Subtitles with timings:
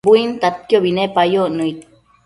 [0.07, 1.77] buintadquiobi nepac nëid